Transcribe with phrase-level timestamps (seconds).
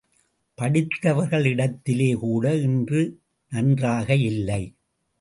[0.57, 3.19] படித்தவர்களிடத்திலே கூட இன்று
[3.49, 4.63] நன்றாக இல்லை.